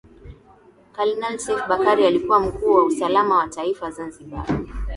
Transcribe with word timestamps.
Kanali 0.95 1.39
Seif 1.39 1.67
Bakari 1.67 2.05
alikuwa 2.07 2.39
Mkuu 2.39 2.73
wa 2.73 2.83
Usalama 2.85 3.37
wa 3.37 3.47
Taifa 3.47 3.91
Zanzibar 3.91 4.45